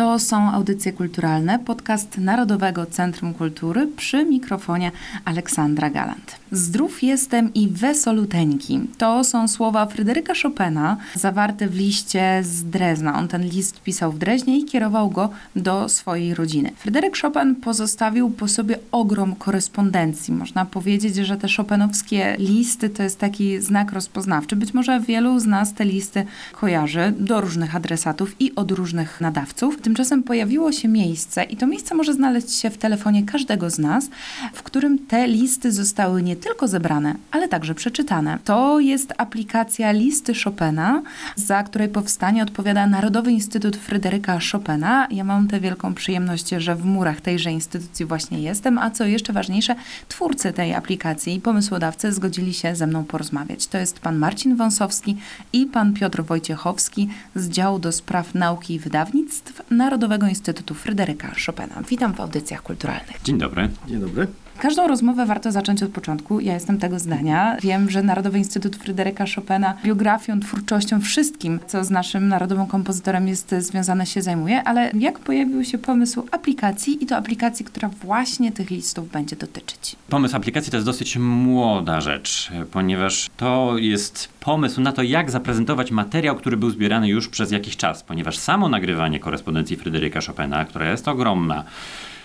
To 0.00 0.18
są 0.18 0.50
audycje 0.50 0.92
kulturalne, 0.92 1.58
podcast 1.58 2.18
Narodowego 2.18 2.86
Centrum 2.86 3.34
Kultury 3.34 3.86
przy 3.96 4.24
mikrofonie 4.24 4.92
Aleksandra 5.24 5.90
Galant. 5.90 6.36
Zdrów 6.52 7.02
jestem 7.02 7.54
i 7.54 7.68
wesoluteńki. 7.68 8.80
To 8.98 9.24
są 9.24 9.48
słowa 9.48 9.86
Fryderyka 9.86 10.32
Chopina 10.42 10.96
zawarte 11.14 11.68
w 11.68 11.74
liście 11.74 12.40
z 12.42 12.64
Drezna. 12.64 13.18
On 13.18 13.28
ten 13.28 13.42
list 13.42 13.82
pisał 13.82 14.12
w 14.12 14.18
Dreźnie 14.18 14.58
i 14.58 14.64
kierował 14.64 15.10
go 15.10 15.30
do 15.56 15.88
swojej 15.88 16.34
rodziny. 16.34 16.70
Fryderyk 16.76 17.18
Chopin 17.18 17.54
pozostawił 17.54 18.30
po 18.30 18.48
sobie 18.48 18.78
ogrom 18.92 19.34
korespondencji. 19.34 20.34
Można 20.34 20.64
powiedzieć, 20.64 21.16
że 21.16 21.36
te 21.36 21.48
chopinowskie 21.56 22.36
listy 22.38 22.90
to 22.90 23.02
jest 23.02 23.18
taki 23.18 23.60
znak 23.60 23.92
rozpoznawczy. 23.92 24.56
Być 24.56 24.74
może 24.74 25.00
wielu 25.00 25.38
z 25.40 25.46
nas 25.46 25.74
te 25.74 25.84
listy 25.84 26.26
kojarzy 26.52 27.12
do 27.18 27.40
różnych 27.40 27.76
adresatów 27.76 28.36
i 28.40 28.54
od 28.54 28.70
różnych 28.70 29.20
nadawców. 29.20 29.80
Tymczasem 29.90 30.22
pojawiło 30.22 30.72
się 30.72 30.88
miejsce 30.88 31.42
i 31.42 31.56
to 31.56 31.66
miejsce 31.66 31.94
może 31.94 32.14
znaleźć 32.14 32.50
się 32.50 32.70
w 32.70 32.78
telefonie 32.78 33.22
każdego 33.22 33.70
z 33.70 33.78
nas, 33.78 34.08
w 34.52 34.62
którym 34.62 34.98
te 34.98 35.28
listy 35.28 35.72
zostały 35.72 36.22
nie 36.22 36.36
tylko 36.36 36.68
zebrane, 36.68 37.14
ale 37.30 37.48
także 37.48 37.74
przeczytane. 37.74 38.38
To 38.44 38.80
jest 38.80 39.12
aplikacja 39.18 39.92
Listy 39.92 40.32
Chopina, 40.44 41.02
za 41.36 41.62
której 41.62 41.88
powstanie 41.88 42.42
odpowiada 42.42 42.86
Narodowy 42.86 43.32
Instytut 43.32 43.76
Fryderyka 43.76 44.38
Chopina. 44.52 45.08
Ja 45.10 45.24
mam 45.24 45.48
tę 45.48 45.60
wielką 45.60 45.94
przyjemność, 45.94 46.48
że 46.48 46.76
w 46.76 46.84
murach 46.84 47.20
tejże 47.20 47.52
instytucji 47.52 48.06
właśnie 48.06 48.40
jestem, 48.40 48.78
a 48.78 48.90
co 48.90 49.04
jeszcze 49.04 49.32
ważniejsze, 49.32 49.74
twórcy 50.08 50.52
tej 50.52 50.74
aplikacji 50.74 51.34
i 51.34 51.40
pomysłodawcy 51.40 52.12
zgodzili 52.12 52.54
się 52.54 52.76
ze 52.76 52.86
mną 52.86 53.04
porozmawiać. 53.04 53.66
To 53.66 53.78
jest 53.78 54.00
pan 54.00 54.18
Marcin 54.18 54.56
Wąsowski 54.56 55.16
i 55.52 55.66
pan 55.66 55.94
Piotr 55.94 56.22
Wojciechowski 56.22 57.08
z 57.34 57.48
działu 57.48 57.78
do 57.78 57.92
spraw 57.92 58.34
nauki 58.34 58.74
i 58.74 58.78
wydawnictw 58.78 59.62
Narodowego 59.70 60.26
Instytutu 60.26 60.74
Fryderyka 60.74 61.32
Chopina. 61.46 61.82
Witam 61.88 62.14
w 62.14 62.20
audycjach 62.20 62.62
kulturalnych. 62.62 63.22
Dzień 63.24 63.38
dobry. 63.38 63.68
Dzień 63.88 64.00
dobry. 64.00 64.26
Każdą 64.60 64.88
rozmowę 64.88 65.26
warto 65.26 65.52
zacząć 65.52 65.82
od 65.82 65.90
początku. 65.90 66.40
Ja 66.40 66.54
jestem 66.54 66.78
tego 66.78 66.98
zdania. 66.98 67.56
Wiem, 67.62 67.90
że 67.90 68.02
Narodowy 68.02 68.38
Instytut 68.38 68.76
Fryderyka 68.76 69.24
Chopina 69.34 69.74
biografią, 69.84 70.40
twórczością, 70.40 71.00
wszystkim, 71.00 71.60
co 71.66 71.84
z 71.84 71.90
naszym 71.90 72.28
narodowym 72.28 72.66
kompozytorem 72.66 73.28
jest 73.28 73.54
związane, 73.58 74.06
się 74.06 74.22
zajmuje, 74.22 74.62
ale 74.62 74.90
jak 74.98 75.18
pojawił 75.18 75.64
się 75.64 75.78
pomysł 75.78 76.26
aplikacji 76.30 77.04
i 77.04 77.06
to 77.06 77.16
aplikacji, 77.16 77.64
która 77.64 77.88
właśnie 77.88 78.52
tych 78.52 78.70
listów 78.70 79.10
będzie 79.10 79.36
dotyczyć? 79.36 79.96
Pomysł 80.08 80.36
aplikacji 80.36 80.70
to 80.70 80.76
jest 80.76 80.86
dosyć 80.86 81.16
młoda 81.16 82.00
rzecz, 82.00 82.50
ponieważ 82.70 83.30
to 83.36 83.74
jest 83.78 84.28
pomysł 84.40 84.80
na 84.80 84.92
to, 84.92 85.02
jak 85.02 85.30
zaprezentować 85.30 85.90
materiał, 85.90 86.36
który 86.36 86.56
był 86.56 86.70
zbierany 86.70 87.08
już 87.08 87.28
przez 87.28 87.50
jakiś 87.50 87.76
czas, 87.76 88.02
ponieważ 88.02 88.38
samo 88.38 88.68
nagrywanie 88.68 89.20
korespondencji 89.20 89.76
Fryderyka 89.76 90.20
Chopina, 90.26 90.64
która 90.64 90.90
jest 90.90 91.08
ogromna, 91.08 91.64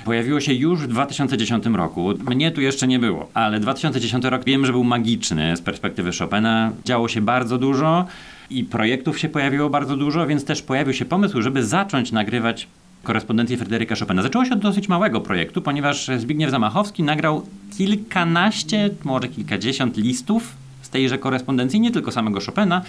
Pojawiło 0.05 0.39
się 0.39 0.53
już 0.53 0.81
w 0.81 0.87
2010 0.87 1.65
roku. 1.65 2.13
Mnie 2.29 2.51
tu 2.51 2.61
jeszcze 2.61 2.87
nie 2.87 2.99
było, 2.99 3.29
ale 3.33 3.59
2010 3.59 4.23
rok 4.23 4.43
wiem, 4.45 4.65
że 4.65 4.71
był 4.71 4.83
magiczny 4.83 5.57
z 5.57 5.61
perspektywy 5.61 6.11
Chopina. 6.19 6.71
Działo 6.85 7.07
się 7.07 7.21
bardzo 7.21 7.57
dużo 7.57 8.05
i 8.49 8.63
projektów 8.63 9.19
się 9.19 9.29
pojawiło 9.29 9.69
bardzo 9.69 9.97
dużo, 9.97 10.27
więc 10.27 10.45
też 10.45 10.61
pojawił 10.61 10.93
się 10.93 11.05
pomysł, 11.05 11.41
żeby 11.41 11.65
zacząć 11.65 12.11
nagrywać 12.11 12.67
korespondencję 13.03 13.57
Fryderyka 13.57 13.95
Chopina. 13.95 14.21
Zaczęło 14.21 14.45
się 14.45 14.53
od 14.53 14.59
dosyć 14.59 14.89
małego 14.89 15.21
projektu, 15.21 15.61
ponieważ 15.61 16.09
Zbigniew 16.17 16.51
Zamachowski 16.51 17.03
nagrał 17.03 17.45
kilkanaście, 17.77 18.89
może 19.03 19.27
kilkadziesiąt 19.27 19.97
listów 19.97 20.64
tejże 20.95 21.17
korespondencji, 21.17 21.79
nie 21.79 21.91
tylko 21.91 22.11
samego 22.11 22.39
Chopina, 22.45 22.81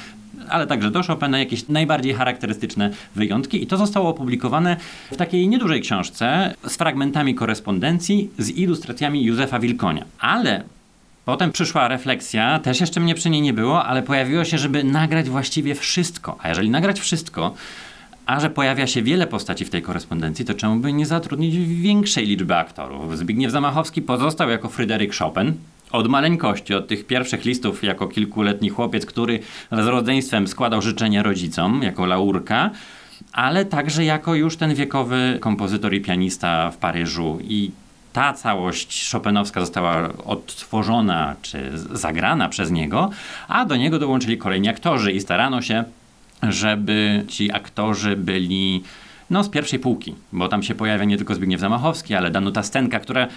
ale 0.48 0.66
także 0.66 0.90
do 0.90 1.02
Chopina 1.02 1.38
jakieś 1.38 1.68
najbardziej 1.68 2.14
charakterystyczne 2.14 2.90
wyjątki 3.14 3.62
i 3.62 3.66
to 3.66 3.76
zostało 3.76 4.08
opublikowane 4.08 4.76
w 5.12 5.16
takiej 5.16 5.48
niedużej 5.48 5.80
książce 5.80 6.54
z 6.66 6.76
fragmentami 6.76 7.34
korespondencji 7.34 8.30
z 8.38 8.50
ilustracjami 8.50 9.24
Józefa 9.24 9.58
Wilkonia. 9.58 10.04
Ale 10.18 10.62
Potem 11.24 11.52
przyszła 11.52 11.88
refleksja, 11.88 12.58
też 12.58 12.80
jeszcze 12.80 13.00
mnie 13.00 13.14
przy 13.14 13.30
niej 13.30 13.42
nie 13.42 13.52
było, 13.52 13.84
ale 13.84 14.02
pojawiło 14.02 14.44
się, 14.44 14.58
żeby 14.58 14.84
nagrać 14.84 15.28
właściwie 15.28 15.74
wszystko. 15.74 16.36
A 16.42 16.48
jeżeli 16.48 16.70
nagrać 16.70 17.00
wszystko, 17.00 17.54
a 18.26 18.40
że 18.40 18.50
pojawia 18.50 18.86
się 18.86 19.02
wiele 19.02 19.26
postaci 19.26 19.64
w 19.64 19.70
tej 19.70 19.82
korespondencji, 19.82 20.44
to 20.44 20.54
czemu 20.54 20.76
by 20.76 20.92
nie 20.92 21.06
zatrudnić 21.06 21.56
większej 21.56 22.26
liczby 22.26 22.56
aktorów? 22.56 23.18
Zbigniew 23.18 23.52
Zamachowski 23.52 24.02
pozostał 24.02 24.50
jako 24.50 24.68
Fryderyk 24.68 25.14
Chopin, 25.14 25.54
od 25.92 26.08
maleńkości, 26.08 26.74
od 26.74 26.88
tych 26.88 27.06
pierwszich 27.06 27.44
listów 27.44 27.84
jako 27.84 28.08
kilkuletni 28.08 28.68
chłopiec, 28.68 29.06
który 29.06 29.40
z 29.72 29.86
rodzeństwem 29.86 30.48
składał 30.48 30.82
życzenia 30.82 31.22
rodzicom 31.22 31.82
jako 31.82 32.06
laurka, 32.06 32.70
ale 33.32 33.64
także 33.64 34.04
jako 34.04 34.34
już 34.34 34.56
ten 34.56 34.74
wiekowy 34.74 35.38
kompozytor 35.40 35.94
i 35.94 36.00
pianista 36.00 36.70
w 36.70 36.76
Paryżu. 36.76 37.38
I 37.42 37.70
ta 38.12 38.32
całość 38.32 39.10
Chopinowska 39.12 39.60
została 39.60 40.08
odtworzona 40.24 41.36
czy 41.42 41.72
zagrana 41.92 42.48
przez 42.48 42.70
niego, 42.70 43.10
a 43.48 43.64
do 43.64 43.76
niego 43.76 43.98
dołączyli 43.98 44.38
kolejni 44.38 44.68
aktorzy 44.68 45.12
i 45.12 45.20
starano 45.20 45.62
się, 45.62 45.84
żeby 46.42 47.24
ci 47.28 47.52
aktorzy 47.52 48.16
byli 48.16 48.82
no, 49.30 49.44
z 49.44 49.48
pierwszej 49.48 49.78
półki, 49.78 50.14
bo 50.32 50.48
tam 50.48 50.62
się 50.62 50.74
pojawia 50.74 51.04
nie 51.04 51.16
tylko 51.16 51.34
Zbigniew 51.34 51.60
Zamachowski, 51.60 52.14
ale 52.14 52.30
Danuta 52.30 52.62
Stenka, 52.62 53.00
która 53.00 53.28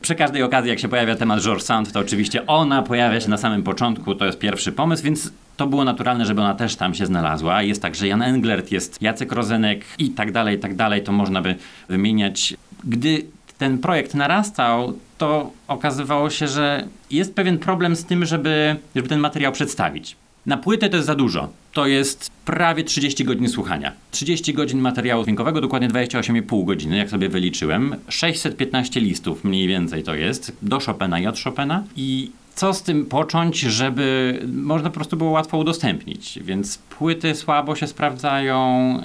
przy 0.00 0.14
każdej 0.14 0.42
okazji, 0.42 0.70
jak 0.70 0.78
się 0.78 0.88
pojawia 0.88 1.16
temat 1.16 1.40
George 1.40 1.62
Sand, 1.62 1.92
to 1.92 2.00
oczywiście 2.00 2.46
ona 2.46 2.82
pojawia 2.82 3.20
się 3.20 3.30
na 3.30 3.36
samym 3.36 3.62
początku, 3.62 4.14
to 4.14 4.26
jest 4.26 4.38
pierwszy 4.38 4.72
pomysł, 4.72 5.02
więc 5.02 5.32
to 5.56 5.66
było 5.66 5.84
naturalne, 5.84 6.26
żeby 6.26 6.40
ona 6.40 6.54
też 6.54 6.76
tam 6.76 6.94
się 6.94 7.06
znalazła. 7.06 7.62
Jest 7.62 7.82
także 7.82 8.08
Jan 8.08 8.22
Englert, 8.22 8.72
jest 8.72 9.02
Jacek 9.02 9.32
Rozenek 9.32 9.84
i 9.98 10.10
tak 10.10 10.32
dalej, 10.32 10.56
i 10.56 10.58
tak 10.58 10.76
dalej, 10.76 11.02
to 11.02 11.12
można 11.12 11.42
by 11.42 11.54
wymieniać. 11.88 12.54
Gdy 12.84 13.22
ten 13.58 13.78
projekt 13.78 14.14
narastał, 14.14 14.98
to 15.18 15.50
okazywało 15.68 16.30
się, 16.30 16.48
że 16.48 16.88
jest 17.10 17.34
pewien 17.34 17.58
problem 17.58 17.96
z 17.96 18.04
tym, 18.04 18.24
żeby, 18.24 18.76
żeby 18.96 19.08
ten 19.08 19.20
materiał 19.20 19.52
przedstawić. 19.52 20.16
Na 20.48 20.56
płytę 20.56 20.88
to 20.88 20.96
jest 20.96 21.06
za 21.06 21.14
dużo. 21.14 21.48
To 21.72 21.86
jest 21.86 22.30
prawie 22.44 22.84
30 22.84 23.24
godzin 23.24 23.48
słuchania. 23.48 23.92
30 24.10 24.54
godzin 24.54 24.80
materiału 24.80 25.24
dźwiękowego, 25.24 25.60
dokładnie 25.60 25.88
28,5 25.88 26.64
godziny, 26.64 26.96
jak 26.96 27.10
sobie 27.10 27.28
wyliczyłem. 27.28 27.96
615 28.08 29.00
listów 29.00 29.44
mniej 29.44 29.68
więcej 29.68 30.02
to 30.02 30.14
jest, 30.14 30.56
do 30.62 30.80
Chopina 30.80 31.20
i 31.20 31.26
od 31.26 31.40
Chopina. 31.40 31.84
I 31.96 32.30
co 32.58 32.74
z 32.74 32.82
tym 32.82 33.06
począć, 33.06 33.60
żeby 33.60 34.38
można 34.52 34.90
po 34.90 34.94
prostu 34.94 35.16
było 35.16 35.30
łatwo 35.30 35.58
udostępnić. 35.58 36.38
Więc 36.42 36.78
płyty 36.78 37.34
słabo 37.34 37.76
się 37.76 37.86
sprawdzają. 37.86 38.58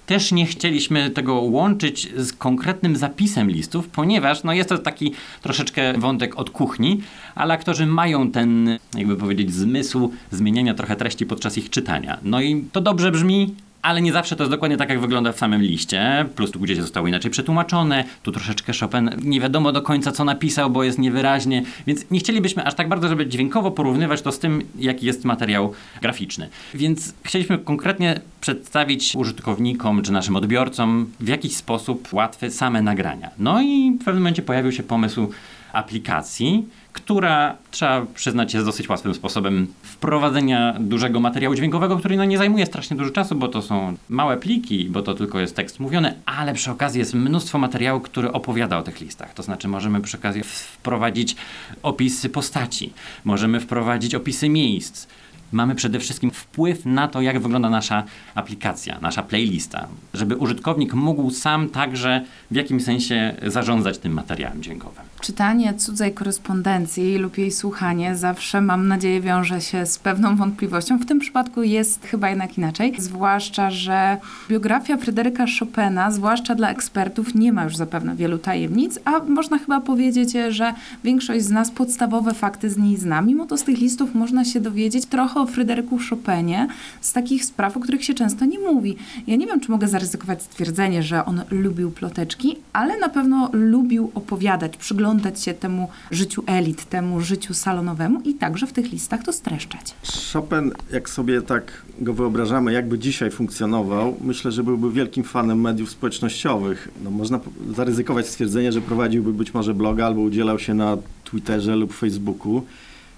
Też 0.06 0.32
nie 0.32 0.46
chcieliśmy 0.46 1.10
tego 1.10 1.34
łączyć 1.34 2.14
z 2.18 2.34
konkretnym 2.34 2.96
zapisem 2.96 3.50
listów, 3.50 3.88
ponieważ 3.88 4.44
no 4.44 4.54
jest 4.54 4.70
to 4.70 4.78
taki 4.78 5.12
troszeczkę 5.42 5.94
wątek 5.98 6.40
od 6.40 6.50
kuchni, 6.50 7.02
ale 7.36 7.54
aktorzy 7.54 7.86
mają 7.86 8.32
ten, 8.32 8.80
jakby 8.98 9.16
powiedzieć, 9.16 9.54
zmysł 9.54 10.12
zmieniania 10.32 10.74
trochę 10.74 10.96
treści 10.96 11.26
podczas 11.26 11.58
ich 11.58 11.70
czytania. 11.70 12.18
No 12.24 12.42
i 12.42 12.66
to 12.72 12.82
dobrze 12.82 13.12
brzmi, 13.12 13.56
ale 13.84 14.02
nie 14.02 14.14
zawsze 14.14 14.36
to 14.36 14.44
jest 14.44 14.52
dokładnie 14.52 14.78
tak, 14.78 14.90
jak 14.90 15.00
wygląda 15.00 15.32
w 15.32 15.38
samym 15.38 15.62
liście. 15.62 16.26
Plus 16.36 16.52
tu 16.52 16.60
gdzieś 16.60 16.78
zostało 16.78 17.08
inaczej 17.08 17.32
przetłumaczone, 17.32 18.04
tu 18.24 18.32
troszeczkę 18.32 18.74
Chopin 18.80 19.10
nie 19.24 19.40
wiadomo 19.40 19.72
do 19.72 19.82
końca, 19.82 20.12
co 20.12 20.26
napisał, 20.26 20.70
bo 20.70 20.84
jest 20.84 21.00
niewyraźnie, 21.00 21.64
więc 21.88 22.12
nie 22.12 22.20
chcielibyśmy 22.20 22.66
aż 22.66 22.76
tak 22.76 22.90
bardzo, 22.90 23.08
żeby 23.08 23.28
dźwiękowo 23.28 23.72
porównywać 23.72 24.22
to 24.22 24.32
z 24.32 24.40
tym, 24.40 24.64
jaki 24.80 25.06
jest 25.06 25.26
materiał 25.26 25.74
graficzny. 26.02 26.50
Więc 26.74 27.14
chcieliśmy 27.24 27.58
konkretnie 27.58 28.22
przedstawić 28.42 29.16
użytkownikom 29.16 30.02
czy 30.02 30.12
naszym 30.12 30.36
odbiorcom 30.36 31.12
w 31.20 31.28
jakiś 31.28 31.56
sposób 31.56 32.14
łatwe 32.14 32.52
same 32.52 32.82
nagrania. 32.82 33.30
No 33.38 33.62
i 33.62 33.98
w 34.02 34.06
pewnym 34.06 34.24
momencie 34.24 34.42
pojawił 34.42 34.72
się 34.72 34.84
pomysł 34.84 35.30
aplikacji, 35.74 36.66
która 36.94 37.58
trzeba 37.72 38.06
przyznać 38.14 38.54
jest 38.54 38.66
dosyć 38.66 38.90
łatwym 38.90 39.14
sposobem 39.14 39.68
wprowadzenia 39.82 40.76
dużego 40.80 41.20
materiału 41.20 41.56
dźwiękowego, 41.56 41.98
który 41.98 42.18
no 42.18 42.26
nie 42.26 42.38
zajmuje 42.38 42.66
strasznie 42.66 42.98
dużo 42.98 43.12
czasu, 43.12 43.36
bo 43.36 43.48
to 43.48 43.62
są 43.62 43.98
małe 44.10 44.38
pliki, 44.38 44.86
bo 44.90 45.02
to 45.02 45.14
tylko 45.14 45.40
jest 45.40 45.56
tekst 45.56 45.80
mówiony, 45.80 46.14
ale 46.26 46.54
przy 46.54 46.72
okazji 46.72 47.00
jest 47.00 47.14
mnóstwo 47.14 47.58
materiału, 47.58 48.00
który 48.00 48.32
opowiada 48.32 48.78
o 48.78 48.82
tych 48.82 49.02
listach. 49.02 49.34
To 49.34 49.44
znaczy 49.44 49.68
możemy 49.68 50.02
przy 50.02 50.18
okazji 50.18 50.44
wprowadzić 50.44 51.36
opisy 51.84 52.30
postaci, 52.30 52.94
możemy 53.24 53.60
wprowadzić 53.60 54.16
opisy 54.16 54.50
miejsc, 54.50 55.08
mamy 55.52 55.76
przede 55.76 56.00
wszystkim 56.00 56.32
wpływ 56.32 56.86
na 56.86 57.08
to, 57.08 57.22
jak 57.22 57.40
wygląda 57.40 57.70
nasza 57.70 58.04
aplikacja, 58.36 59.00
nasza 59.02 59.24
playlista, 59.24 59.88
żeby 60.14 60.36
użytkownik 60.36 60.94
mógł 60.94 61.32
sam 61.32 61.70
także 61.70 62.26
w 62.52 62.56
jakimś 62.56 62.84
sensie 62.84 63.36
zarządzać 63.48 63.98
tym 63.98 64.14
materiałem 64.14 64.64
dźwiękowym. 64.64 65.13
Czytanie 65.24 65.74
cudzej 65.74 66.14
korespondencji 66.14 67.18
lub 67.18 67.38
jej 67.38 67.52
słuchanie 67.52 68.16
zawsze, 68.16 68.62
mam 68.62 68.88
nadzieję, 68.88 69.22
wiąże 69.22 69.62
się 69.62 69.86
z 69.86 70.00
pewną 70.00 70.36
wątpliwością. 70.36 70.98
W 70.98 71.06
tym 71.06 71.20
przypadku 71.20 71.64
jest 71.64 72.06
chyba 72.06 72.30
jednak 72.30 72.58
inaczej, 72.58 72.94
zwłaszcza, 72.98 73.72
że 73.72 74.18
biografia 74.50 74.98
Fryderyka 74.98 75.46
Chopina, 75.60 76.12
zwłaszcza 76.12 76.56
dla 76.56 76.70
ekspertów, 76.70 77.36
nie 77.36 77.54
ma 77.54 77.64
już 77.64 77.76
zapewne 77.76 78.16
wielu 78.16 78.38
tajemnic, 78.38 79.00
a 79.06 79.20
można 79.20 79.58
chyba 79.58 79.82
powiedzieć, 79.82 80.34
że 80.50 80.74
większość 81.04 81.46
z 81.46 81.50
nas 81.50 81.72
podstawowe 81.72 82.34
fakty 82.34 82.70
z 82.70 82.78
niej 82.78 82.98
zna. 82.98 83.22
Mimo 83.22 83.46
to 83.46 83.58
z 83.58 83.64
tych 83.64 83.78
listów 83.78 84.16
można 84.16 84.46
się 84.46 84.62
dowiedzieć 84.62 85.06
trochę 85.06 85.40
o 85.40 85.46
Fryderyku 85.46 86.00
Chopinie 86.10 86.68
z 87.02 87.14
takich 87.14 87.46
spraw, 87.46 87.78
o 87.78 87.80
których 87.80 88.04
się 88.04 88.14
często 88.14 88.46
nie 88.46 88.60
mówi. 88.60 88.96
Ja 89.28 89.36
nie 89.36 89.48
wiem, 89.48 89.60
czy 89.60 89.72
mogę 89.72 89.88
zaryzykować 89.88 90.42
stwierdzenie, 90.42 91.04
że 91.04 91.26
on 91.26 91.42
lubił 91.52 91.92
ploteczki, 91.92 92.56
ale 92.74 93.00
na 93.00 93.10
pewno 93.10 93.50
lubił 93.54 94.12
opowiadać, 94.16 94.78
przyglądać 94.78 95.13
się 95.44 95.54
temu 95.54 95.90
życiu 96.12 96.44
elit, 96.48 96.86
temu 96.86 97.22
życiu 97.22 97.54
salonowemu 97.54 98.22
i 98.22 98.34
także 98.34 98.68
w 98.68 98.74
tych 98.74 98.92
listach 98.92 99.24
to 99.24 99.34
streszczać. 99.34 99.96
Chopin, 100.34 100.72
jak 100.92 101.10
sobie 101.10 101.42
tak 101.42 101.82
go 102.00 102.14
wyobrażamy, 102.14 102.74
jakby 102.74 103.00
dzisiaj 103.00 103.32
funkcjonował, 103.32 104.18
myślę, 104.22 104.52
że 104.52 104.64
byłby 104.64 104.92
wielkim 104.92 105.24
fanem 105.24 105.62
mediów 105.62 105.90
społecznościowych. 105.90 106.90
No, 107.04 107.12
można 107.12 107.40
zaryzykować 107.76 108.28
stwierdzenie, 108.28 108.72
że 108.72 108.82
prowadziłby 108.82 109.34
być 109.34 109.54
może 109.54 109.74
bloga 109.74 110.06
albo 110.06 110.22
udzielał 110.22 110.60
się 110.60 110.74
na 110.74 110.98
Twitterze 111.24 111.76
lub 111.76 111.94
Facebooku, 111.94 112.64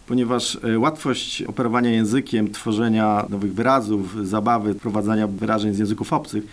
ponieważ 0.07 0.57
e, 0.63 0.80
łatwość 0.80 1.41
operowania 1.41 1.89
językiem, 1.89 2.51
tworzenia 2.51 3.25
nowych 3.30 3.53
wyrazów, 3.53 4.27
zabawy, 4.27 4.74
wprowadzania 4.74 5.27
wyrażeń 5.27 5.74
z 5.74 5.80
języków 5.80 6.13
obcych, 6.13 6.44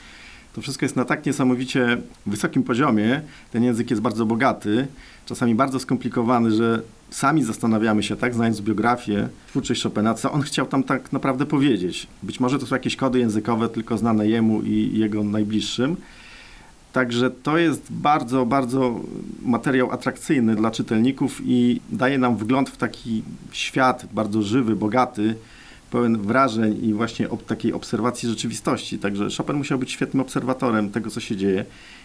to 0.54 0.60
wszystko 0.60 0.84
jest 0.84 0.96
na 0.96 1.04
tak 1.04 1.26
niesamowicie 1.26 1.99
wysokim 2.26 2.62
poziomie. 2.62 3.20
Ten 3.52 3.64
język 3.64 3.90
jest 3.90 4.02
bardzo 4.02 4.26
bogaty, 4.26 4.87
czasami 5.26 5.54
bardzo 5.54 5.81
skomplikowany, 5.81 6.50
że 6.50 6.82
sami 7.10 7.44
zastanawiamy 7.44 8.02
się, 8.02 8.16
tak, 8.16 8.34
znając 8.34 8.60
biografię, 8.60 9.28
twórczość 9.49 9.82
Chopina, 9.82 10.14
co 10.14 10.32
on 10.32 10.43
chciał 10.43 10.66
tam 10.66 10.82
tak 10.82 11.12
naprawdę 11.12 11.46
powiedzieć. 11.46 12.06
Być 12.22 12.40
może 12.40 12.58
to 12.58 12.66
są 12.66 12.75
jakieś 12.75 12.96
kody 12.96 13.19
językowe 13.19 13.69
tylko 13.69 13.99
znane 13.99 14.28
jemu 14.28 14.62
i 14.62 14.99
jego 14.99 15.25
najbliższym. 15.25 15.96
Także 16.93 17.31
to 17.31 17.58
jest 17.58 17.87
bardzo, 17.90 18.46
bardzo 18.46 19.00
materiał 19.43 19.93
atrakcyjny 19.93 20.56
dla 20.56 20.70
czytelników 20.70 21.40
i 21.44 21.81
daje 21.90 22.19
nam 22.19 22.37
wgląd 22.37 22.70
w 22.70 22.76
taki 22.76 23.22
świat 23.52 24.06
bardzo 24.12 24.43
żywy, 24.43 24.76
bogaty, 24.76 25.34
pełen 25.92 26.18
wrażeń 26.18 26.84
i 26.84 26.94
właśnie 26.94 27.30
ob 27.30 27.46
takiej 27.46 27.72
obserwacji 27.72 28.28
rzeczywistości. 28.28 28.98
Także 28.98 29.28
Chopin 29.38 29.56
musiał 29.56 29.78
być 29.78 29.90
świetnym 29.90 30.20
obserwatorem 30.20 30.90
tego, 30.90 31.10
co 31.10 31.20
się 31.20 31.36
dzieje. 31.36 31.64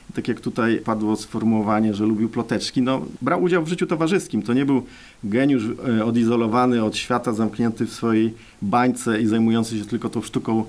I 0.10 0.14
tak 0.14 0.28
jak 0.28 0.42
tutaj 0.42 0.78
padło 0.78 1.16
sformułowanie, 1.16 1.94
że 1.94 2.06
lubił 2.06 2.30
ploteczki, 2.30 2.82
no, 2.82 3.02
brał 3.22 3.44
udział 3.44 3.64
w 3.64 3.68
życiu 3.68 3.88
towarzyskim. 3.88 4.42
To 4.42 4.54
nie 4.54 4.66
był 4.66 4.84
geniusz 5.24 5.64
e, 6.00 6.06
odizolowany 6.06 6.84
od 6.84 6.98
świata, 6.98 7.34
zamknięty 7.34 7.86
w 7.86 7.94
swojej 7.94 8.34
bańce 8.62 9.22
i 9.22 9.28
zajmujący 9.28 9.80
się 9.80 9.86
tylko 9.86 10.10
tą 10.10 10.22
sztuką 10.22 10.64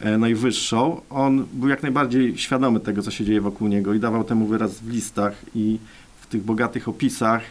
e, 0.00 0.18
najwyższą. 0.18 1.00
On 1.10 1.44
był 1.52 1.68
jak 1.68 1.82
najbardziej 1.82 2.38
świadomy 2.38 2.80
tego, 2.80 3.02
co 3.02 3.10
się 3.10 3.24
dzieje 3.24 3.40
wokół 3.40 3.68
niego 3.68 3.94
i 3.94 4.00
dawał 4.00 4.24
temu 4.24 4.46
wyraz 4.46 4.78
w 4.78 4.90
listach 4.90 5.34
i 5.54 5.78
w 6.20 6.26
tych 6.26 6.42
bogatych 6.42 6.88
opisach. 6.88 7.42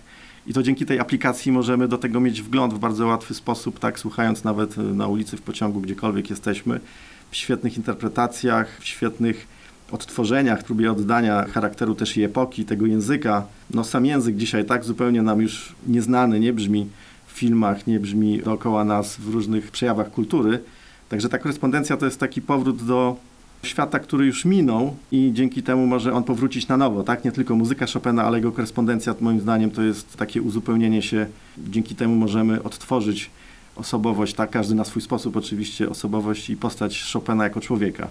I 0.50 0.54
to 0.54 0.64
dzięki 0.64 0.86
tej 0.86 1.00
aplikacji 1.00 1.52
możemy 1.52 1.88
do 1.88 1.98
tego 1.98 2.20
mieć 2.20 2.42
wgląd 2.42 2.74
w 2.74 2.80
bardzo 2.80 3.08
łatwy 3.08 3.34
sposób, 3.34 3.80
tak, 3.80 4.00
słuchając 4.00 4.44
nawet 4.44 4.78
e, 4.78 4.82
na 4.82 5.08
ulicy, 5.08 5.38
w 5.38 5.42
pociągu, 5.42 5.82
gdziekolwiek 5.82 6.30
jesteśmy, 6.30 6.80
w 7.32 7.36
świetnych 7.36 7.78
interpretacjach, 7.78 8.78
w 8.80 8.86
świetnych 8.86 9.48
odtworzeniach, 9.92 10.64
próbie 10.64 10.92
oddania 10.92 11.46
charakteru 11.46 11.96
też 11.96 12.18
i 12.18 12.24
epoki, 12.24 12.66
tego 12.66 12.86
języka. 12.86 13.46
No 13.74 13.84
sam 13.84 14.06
język 14.06 14.36
dzisiaj 14.36 14.66
tak 14.66 14.86
zupełnie 14.86 15.22
nam 15.22 15.42
już 15.42 15.76
nieznany, 15.88 16.40
nie 16.40 16.54
brzmi 16.54 16.88
w 17.28 17.32
filmach, 17.32 17.88
nie 17.88 18.00
brzmi 18.00 18.42
dookoła 18.42 18.86
nas 18.86 19.18
w 19.18 19.34
różnych 19.34 19.72
przejawach 19.72 20.12
kultury. 20.12 20.60
Także 21.10 21.30
ta 21.30 21.38
korespondencja 21.38 21.98
to 21.98 22.06
jest 22.06 22.20
taki 22.20 22.42
powrót 22.42 22.86
do 22.86 23.16
świata, 23.64 24.00
który 24.00 24.26
już 24.26 24.46
minął 24.46 24.96
i 25.12 25.32
dzięki 25.34 25.64
temu 25.64 25.88
może 25.88 26.14
on 26.14 26.24
powrócić 26.24 26.68
na 26.68 26.78
nowo, 26.78 27.04
tak? 27.04 27.26
Nie 27.26 27.32
tylko 27.32 27.56
muzyka 27.56 27.86
Chopina, 27.94 28.24
ale 28.24 28.38
jego 28.38 28.52
korespondencja 28.52 29.16
moim 29.22 29.40
zdaniem 29.40 29.72
to 29.72 29.82
jest 29.82 30.18
takie 30.18 30.42
uzupełnienie 30.42 31.02
się. 31.02 31.26
Dzięki 31.58 31.96
temu 31.96 32.16
możemy 32.16 32.64
odtworzyć 32.64 33.30
osobowość, 33.76 34.34
tak? 34.34 34.50
Każdy 34.50 34.76
na 34.76 34.86
swój 34.86 35.02
sposób 35.02 35.38
oczywiście 35.38 35.90
osobowość 35.90 36.50
i 36.50 36.58
postać 36.58 37.12
Chopina 37.14 37.44
jako 37.44 37.62
człowieka. 37.62 38.08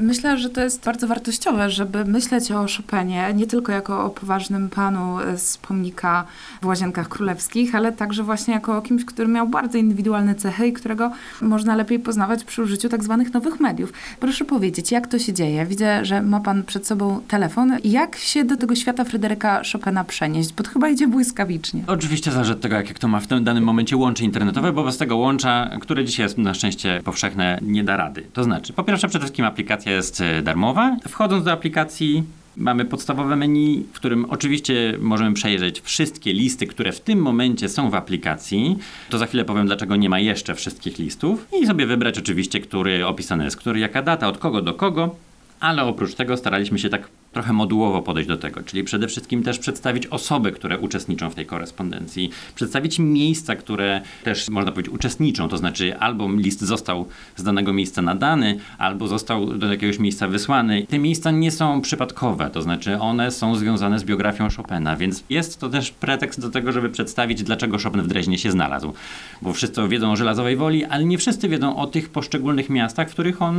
Myślę, 0.00 0.38
że 0.38 0.50
to 0.50 0.60
jest 0.60 0.84
bardzo 0.84 1.06
wartościowe, 1.06 1.70
żeby 1.70 2.04
myśleć 2.04 2.52
o 2.52 2.66
Chopinie 2.76 3.34
nie 3.34 3.46
tylko 3.46 3.72
jako 3.72 4.04
o 4.04 4.10
poważnym 4.10 4.68
panu 4.68 5.16
z 5.36 5.56
pomnika 5.56 6.24
w 6.62 6.66
Łazienkach 6.66 7.08
Królewskich, 7.08 7.74
ale 7.74 7.92
także 7.92 8.22
właśnie 8.22 8.54
jako 8.54 8.76
o 8.76 8.82
kimś, 8.82 9.04
który 9.04 9.28
miał 9.28 9.48
bardzo 9.48 9.78
indywidualne 9.78 10.34
cechy 10.34 10.66
i 10.66 10.72
którego 10.72 11.12
można 11.42 11.76
lepiej 11.76 11.98
poznawać 11.98 12.44
przy 12.44 12.62
użyciu 12.62 12.88
tak 12.88 13.04
zwanych 13.04 13.34
nowych 13.34 13.60
mediów. 13.60 13.92
Proszę 14.20 14.44
powiedzieć, 14.44 14.92
jak 14.92 15.06
to 15.06 15.18
się 15.18 15.32
dzieje? 15.32 15.66
Widzę, 15.66 16.04
że 16.04 16.22
ma 16.22 16.40
pan 16.40 16.62
przed 16.62 16.86
sobą 16.86 17.20
telefon. 17.28 17.76
Jak 17.84 18.16
się 18.16 18.44
do 18.44 18.56
tego 18.56 18.74
świata 18.74 19.04
Fryderyka 19.04 19.62
Chopina 19.72 20.04
przenieść? 20.04 20.52
Bo 20.52 20.62
to 20.62 20.70
chyba 20.70 20.88
idzie 20.88 21.08
błyskawicznie. 21.08 21.82
Oczywiście 21.86 22.32
zależy 22.32 22.52
od 22.52 22.60
tego, 22.60 22.76
jak 22.76 22.94
kto 22.94 23.08
ma 23.08 23.20
w 23.20 23.26
tym 23.26 23.44
danym 23.44 23.64
momencie 23.64 23.96
łącze 23.96 24.24
internetowe, 24.24 24.72
bo 24.72 24.84
bez 24.84 24.96
tego 24.96 25.16
łącza, 25.16 25.70
które 25.80 26.04
dzisiaj 26.04 26.24
jest 26.24 26.38
na 26.38 26.54
szczęście 26.54 27.00
powszechne, 27.04 27.58
nie 27.62 27.84
da 27.84 27.96
rady. 27.96 28.26
To 28.32 28.44
znaczy, 28.44 28.72
po 28.72 28.84
pierwsze 28.84 29.08
przede 29.08 29.22
wszystkim 29.22 29.44
aplikacja 29.44 29.87
jest 29.90 30.20
e, 30.20 30.42
darmowa. 30.42 30.96
Wchodząc 31.08 31.44
do 31.44 31.52
aplikacji 31.52 32.22
mamy 32.56 32.84
podstawowe 32.84 33.36
menu, 33.36 33.84
w 33.92 33.96
którym 33.96 34.24
oczywiście 34.24 34.94
możemy 35.00 35.34
przejrzeć 35.34 35.80
wszystkie 35.80 36.32
listy, 36.32 36.66
które 36.66 36.92
w 36.92 37.00
tym 37.00 37.18
momencie 37.18 37.68
są 37.68 37.90
w 37.90 37.94
aplikacji. 37.94 38.78
To 39.10 39.18
za 39.18 39.26
chwilę 39.26 39.44
powiem, 39.44 39.66
dlaczego 39.66 39.96
nie 39.96 40.08
ma 40.08 40.18
jeszcze 40.18 40.54
wszystkich 40.54 40.98
listów. 40.98 41.46
I 41.62 41.66
sobie 41.66 41.86
wybrać 41.86 42.18
oczywiście, 42.18 42.60
który 42.60 43.06
opisany 43.06 43.44
jest, 43.44 43.56
który 43.56 43.80
jaka 43.80 44.02
data, 44.02 44.28
od 44.28 44.38
kogo 44.38 44.62
do 44.62 44.74
kogo. 44.74 45.16
Ale 45.60 45.84
oprócz 45.84 46.14
tego 46.14 46.36
staraliśmy 46.36 46.78
się 46.78 46.88
tak 46.88 47.08
trochę 47.32 47.52
modułowo 47.52 48.02
podejść 48.02 48.28
do 48.28 48.36
tego, 48.36 48.62
czyli 48.62 48.84
przede 48.84 49.08
wszystkim 49.08 49.42
też 49.42 49.58
przedstawić 49.58 50.06
osoby, 50.06 50.52
które 50.52 50.78
uczestniczą 50.78 51.30
w 51.30 51.34
tej 51.34 51.46
korespondencji, 51.46 52.30
przedstawić 52.54 52.98
miejsca, 52.98 53.56
które 53.56 54.00
też 54.24 54.48
można 54.48 54.72
powiedzieć 54.72 54.94
uczestniczą, 54.94 55.48
to 55.48 55.56
znaczy 55.58 55.98
albo 55.98 56.32
list 56.32 56.60
został 56.60 57.06
z 57.36 57.42
danego 57.42 57.72
miejsca 57.72 58.02
nadany, 58.02 58.58
albo 58.78 59.08
został 59.08 59.46
do 59.46 59.72
jakiegoś 59.72 59.98
miejsca 59.98 60.28
wysłany. 60.28 60.86
Te 60.88 60.98
miejsca 60.98 61.30
nie 61.30 61.50
są 61.50 61.80
przypadkowe, 61.80 62.50
to 62.50 62.62
znaczy 62.62 62.98
one 62.98 63.30
są 63.30 63.54
związane 63.56 63.98
z 63.98 64.04
biografią 64.04 64.48
Chopina, 64.56 64.96
więc 64.96 65.24
jest 65.30 65.60
to 65.60 65.68
też 65.68 65.90
pretekst 65.90 66.40
do 66.40 66.50
tego, 66.50 66.72
żeby 66.72 66.90
przedstawić, 66.90 67.42
dlaczego 67.42 67.78
Chopin 67.78 68.02
w 68.02 68.06
Dreźnie 68.06 68.38
się 68.38 68.50
znalazł. 68.50 68.92
Bo 69.42 69.52
wszyscy 69.52 69.88
wiedzą 69.88 70.12
o 70.12 70.16
Żelazowej 70.16 70.56
Woli, 70.56 70.84
ale 70.84 71.04
nie 71.04 71.18
wszyscy 71.18 71.48
wiedzą 71.48 71.76
o 71.76 71.86
tych 71.86 72.10
poszczególnych 72.10 72.70
miastach, 72.70 73.08
w 73.08 73.12
których 73.12 73.42
on 73.42 73.56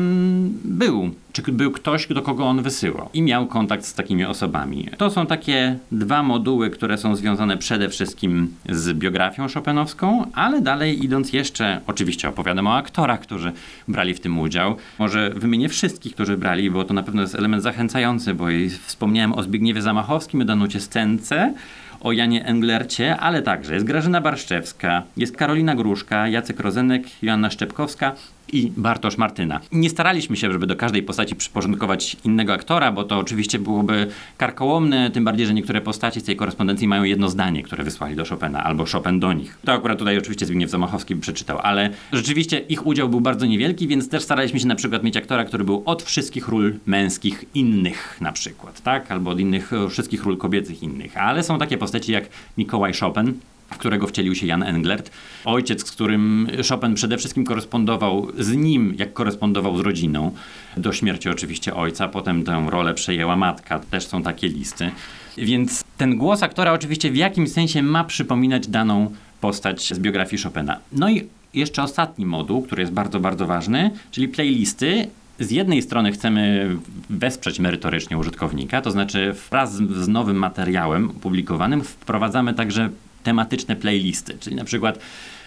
był, 0.63 1.11
czy 1.33 1.41
był 1.41 1.71
ktoś, 1.71 2.07
do 2.07 2.21
kogo 2.21 2.45
on 2.45 2.61
wysyłał 2.61 3.09
i 3.13 3.21
miał 3.21 3.47
kontakt 3.59 3.85
z 3.85 3.93
takimi 3.93 4.25
osobami. 4.25 4.89
To 4.97 5.09
są 5.09 5.25
takie 5.25 5.77
dwa 5.91 6.23
moduły, 6.23 6.69
które 6.69 6.97
są 6.97 7.15
związane 7.15 7.57
przede 7.57 7.89
wszystkim 7.89 8.55
z 8.69 8.93
biografią 8.93 9.47
chopinowską, 9.53 10.25
ale 10.33 10.61
dalej 10.61 11.05
idąc 11.05 11.33
jeszcze, 11.33 11.81
oczywiście 11.87 12.29
opowiadam 12.29 12.67
o 12.67 12.75
aktorach, 12.75 13.19
którzy 13.19 13.51
brali 13.87 14.13
w 14.13 14.19
tym 14.19 14.39
udział. 14.39 14.75
Może 14.99 15.29
wymienię 15.29 15.69
wszystkich, 15.69 16.13
którzy 16.13 16.37
brali, 16.37 16.71
bo 16.71 16.83
to 16.83 16.93
na 16.93 17.03
pewno 17.03 17.21
jest 17.21 17.35
element 17.35 17.63
zachęcający, 17.63 18.33
bo 18.33 18.45
wspomniałem 18.85 19.33
o 19.33 19.43
Zbigniewie 19.43 19.81
Zamachowskim, 19.81 20.41
o 20.41 20.45
Danucie 20.45 20.79
Scence, 20.79 21.53
o 22.01 22.11
Janie 22.11 22.45
Englercie, 22.45 23.17
ale 23.17 23.41
także 23.41 23.73
jest 23.73 23.85
Grażyna 23.85 24.21
Barszczewska, 24.21 25.03
jest 25.17 25.37
Karolina 25.37 25.75
Gruszka, 25.75 26.27
Jacek 26.27 26.59
Rozenek, 26.59 27.03
Joanna 27.21 27.49
Szczepkowska 27.49 28.15
i 28.53 28.71
Bartosz 28.77 29.17
Martyna. 29.17 29.59
Nie 29.71 29.89
staraliśmy 29.89 30.37
się, 30.37 30.51
żeby 30.51 30.67
do 30.67 30.75
każdej 30.75 31.03
postaci 31.03 31.35
przyporządkować 31.35 32.17
innego 32.25 32.53
aktora, 32.53 32.91
bo 32.91 33.03
to 33.03 33.17
oczywiście 33.17 33.59
byłoby 33.59 34.07
karkołomne, 34.37 35.11
tym 35.11 35.23
bardziej, 35.23 35.47
że 35.47 35.53
niektóre 35.53 35.81
postaci 35.81 36.19
z 36.19 36.23
tej 36.23 36.35
korespondencji 36.35 36.87
mają 36.87 37.03
jedno 37.03 37.29
zdanie, 37.29 37.63
które 37.63 37.83
wysłali 37.83 38.15
do 38.15 38.25
Chopina, 38.25 38.63
albo 38.63 38.85
Chopin 38.85 39.19
do 39.19 39.33
nich. 39.33 39.57
To 39.65 39.73
akurat 39.73 39.99
tutaj 39.99 40.17
oczywiście 40.17 40.45
Zbigniew 40.45 40.69
Zamachowski 40.69 41.15
przeczytał, 41.15 41.59
ale 41.59 41.89
rzeczywiście 42.13 42.59
ich 42.59 42.87
udział 42.87 43.09
był 43.09 43.21
bardzo 43.21 43.45
niewielki, 43.45 43.87
więc 43.87 44.09
też 44.09 44.23
staraliśmy 44.23 44.59
się 44.59 44.67
na 44.67 44.75
przykład 44.75 45.03
mieć 45.03 45.17
aktora, 45.17 45.45
który 45.45 45.63
był 45.63 45.83
od 45.85 46.03
wszystkich 46.03 46.47
ról 46.47 46.73
męskich 46.85 47.45
innych 47.53 48.17
na 48.21 48.31
przykład, 48.31 48.81
tak? 48.81 49.11
Albo 49.11 49.31
od 49.31 49.39
innych, 49.39 49.71
wszystkich 49.89 50.23
ról 50.23 50.37
kobiecych 50.37 50.83
innych. 50.83 51.17
Ale 51.17 51.43
są 51.43 51.57
takie 51.57 51.77
postaci 51.77 52.11
jak 52.11 52.29
Mikołaj 52.57 52.93
Chopin, 52.93 53.33
w 53.71 53.77
którego 53.77 54.07
wcielił 54.07 54.35
się 54.35 54.47
Jan 54.47 54.63
Englert. 54.63 55.11
Ojciec, 55.45 55.87
z 55.87 55.91
którym 55.91 56.47
Chopin 56.69 56.93
przede 56.93 57.17
wszystkim 57.17 57.45
korespondował 57.45 58.27
z 58.37 58.55
nim, 58.55 58.95
jak 58.97 59.13
korespondował 59.13 59.77
z 59.77 59.79
rodziną. 59.79 60.31
Do 60.77 60.93
śmierci 60.93 61.29
oczywiście 61.29 61.75
ojca, 61.75 62.07
potem 62.07 62.43
tę 62.43 62.67
rolę 62.69 62.93
przejęła 62.93 63.35
matka. 63.35 63.79
Też 63.79 64.07
są 64.07 64.23
takie 64.23 64.47
listy. 64.47 64.91
Więc 65.37 65.83
ten 65.97 66.17
głos 66.17 66.43
aktora 66.43 66.73
oczywiście 66.73 67.11
w 67.11 67.15
jakimś 67.15 67.51
sensie 67.51 67.83
ma 67.83 68.03
przypominać 68.03 68.67
daną 68.67 69.11
postać 69.41 69.93
z 69.93 69.99
biografii 69.99 70.41
Chopina. 70.43 70.77
No 70.91 71.09
i 71.09 71.27
jeszcze 71.53 71.83
ostatni 71.83 72.25
moduł, 72.25 72.61
który 72.61 72.81
jest 72.81 72.93
bardzo, 72.93 73.19
bardzo 73.19 73.45
ważny, 73.45 73.91
czyli 74.11 74.27
playlisty, 74.27 75.07
z 75.39 75.51
jednej 75.51 75.81
strony 75.81 76.11
chcemy 76.11 76.69
wesprzeć 77.09 77.59
merytorycznie 77.59 78.17
użytkownika, 78.17 78.81
to 78.81 78.91
znaczy 78.91 79.35
wraz 79.49 79.75
z 79.75 80.07
nowym 80.07 80.37
materiałem 80.37 81.09
publikowanym 81.09 81.83
wprowadzamy 81.83 82.53
także 82.53 82.89
tematyczne 83.23 83.75
playlisty, 83.75 84.37
czyli 84.39 84.55
na 84.55 84.63
przykład 84.63 84.99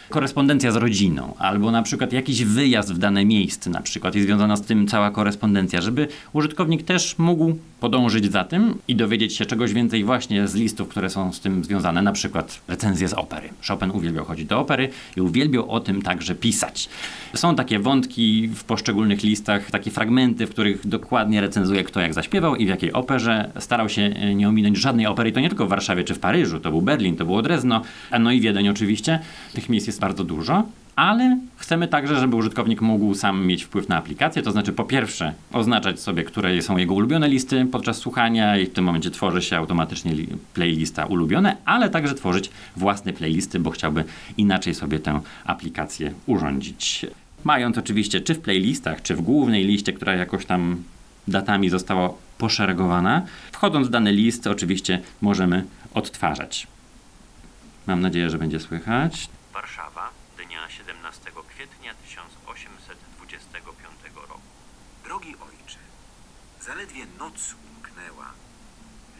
korespondencja 0.09 0.73
z 0.73 0.77
rodziną, 0.77 1.35
albo 1.39 1.71
na 1.71 1.83
przykład 1.83 2.13
jakiś 2.13 2.45
wyjazd 2.45 2.95
w 2.95 2.99
dane 2.99 3.25
miejsce, 3.25 3.71
na 3.71 3.81
przykład 3.81 4.17
i 4.17 4.23
związana 4.23 4.57
z 4.57 4.63
tym 4.63 4.87
cała 4.87 5.11
korespondencja, 5.11 5.81
żeby 5.81 6.09
użytkownik 6.33 6.83
też 6.83 7.19
mógł 7.19 7.59
podążyć 7.83 8.33
za 8.33 8.45
tym 8.45 8.79
i 8.89 8.97
dowiedzieć 8.97 9.37
się 9.37 9.47
czegoś 9.47 9.73
więcej 9.73 10.05
właśnie 10.05 10.49
z 10.49 10.55
listów, 10.55 10.89
które 10.89 11.11
są 11.11 11.33
z 11.33 11.41
tym 11.41 11.65
związane, 11.65 12.03
na 12.03 12.13
przykład 12.13 12.61
recenzje 12.69 13.09
z 13.09 13.13
opery. 13.13 13.49
Chopin 13.69 13.91
uwielbiał 13.91 14.25
chodzić 14.25 14.47
do 14.47 14.61
opery 14.61 14.89
i 15.17 15.21
uwielbiał 15.21 15.71
o 15.71 15.81
tym 15.81 16.03
także 16.03 16.35
pisać. 16.35 16.89
Są 17.35 17.55
takie 17.55 17.79
wątki 17.79 18.49
w 18.49 18.65
poszczególnych 18.65 19.23
listach, 19.23 19.71
takie 19.71 19.91
fragmenty, 19.91 20.47
w 20.47 20.51
których 20.51 20.87
dokładnie 20.87 21.41
recenzuje 21.41 21.85
kto 21.85 22.01
jak 22.01 22.15
zaśpiewał 22.15 22.57
i 22.57 22.67
w 22.67 22.69
jakiej 22.69 22.93
operze. 22.93 23.51
Starał 23.59 23.89
się 23.89 24.03
e, 24.03 24.35
nie 24.35 24.49
ominąć 24.49 24.79
żadnej 24.79 25.07
opery 25.07 25.33
to 25.33 25.41
nie 25.41 25.49
tylko 25.49 25.67
w 25.67 25.69
Warszawie 25.69 26.05
czy 26.05 26.15
w 26.15 26.19
Paryżu, 26.19 26.61
to 26.61 26.71
był 26.71 26.83
Berlin, 26.83 27.17
to 27.17 27.25
było 27.25 27.43
Drezno, 27.43 27.83
no 28.21 28.33
i 28.33 28.41
Wiedeń 28.41 28.69
oczywiście. 28.69 29.19
Tych 29.55 29.69
miejsc 29.69 29.87
jest 29.87 30.01
bardzo 30.01 30.25
dużo 30.25 30.65
ale 31.03 31.39
chcemy 31.57 31.89
także, 31.89 32.21
żeby 32.21 32.37
użytkownik 32.37 32.81
mógł 32.81 33.15
sam 33.15 33.47
mieć 33.47 33.65
wpływ 33.65 33.89
na 33.89 33.97
aplikację, 33.97 34.43
to 34.43 34.53
znaczy 34.53 34.73
po 34.73 34.85
pierwsze 34.85 35.35
oznaczać 35.53 36.01
sobie, 36.01 36.25
które 36.25 36.63
są 36.63 36.77
jego 36.77 36.95
ulubione 36.95 37.29
listy 37.29 37.67
podczas 37.73 37.97
słuchania 37.97 38.57
i 38.57 38.67
w 38.67 38.73
tym 38.73 38.85
momencie 38.85 39.11
tworzy 39.11 39.43
się 39.43 39.57
automatycznie 39.57 40.13
playlista 40.55 41.07
ulubione, 41.07 41.57
ale 41.65 41.91
także 41.91 42.15
tworzyć 42.15 42.51
własne 42.77 43.13
playlisty, 43.13 43.59
bo 43.59 43.71
chciałby 43.71 44.05
inaczej 44.37 44.75
sobie 44.75 44.99
tę 44.99 45.21
aplikację 45.45 46.13
urządzić. 46.27 47.07
Mając 47.45 47.79
oczywiście 47.79 48.21
czy 48.21 48.35
w 48.35 48.41
playlistach, 48.41 49.03
czy 49.03 49.17
w 49.17 49.21
głównej 49.21 49.65
liście, 49.65 49.93
która 49.93 50.15
jakoś 50.15 50.47
tam 50.47 50.83
datami 51.29 51.71
została 51.71 52.11
poszeregowana, 52.39 53.23
wchodząc 53.53 53.89
w 53.89 53.91
dany 53.91 54.13
list 54.13 54.47
oczywiście 54.47 55.01
możemy 55.21 55.65
odtwarzać. 55.95 56.67
Mam 57.87 58.01
nadzieję, 58.01 58.31
że 58.31 58.39
będzie 58.39 58.61
słychać. 58.61 59.29
Warszawa, 59.53 60.11
dnia 60.47 60.69
17 60.69 61.31
kwietnia 61.49 61.95
1825 61.95 64.15
roku. 64.15 64.41
Drogi 65.05 65.37
ojcze, 65.37 65.79
zaledwie 66.63 67.07
noc 67.19 67.55
umknęła, 67.75 68.33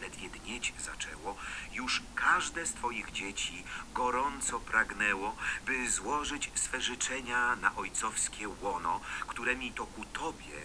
ledwie 0.01 0.29
dnieć 0.29 0.73
zaczęło, 0.79 1.35
już 1.73 2.01
każde 2.15 2.65
z 2.65 2.73
Twoich 2.73 3.11
dzieci 3.11 3.63
gorąco 3.93 4.59
pragnęło, 4.59 5.35
by 5.65 5.89
złożyć 5.89 6.51
swe 6.55 6.81
życzenia 6.81 7.55
na 7.55 7.75
ojcowskie 7.75 8.49
łono, 8.49 8.99
któremi 9.27 9.71
to 9.71 9.85
ku 9.85 10.05
Tobie 10.05 10.61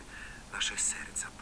nasze 0.52 0.78
serca 0.78 1.37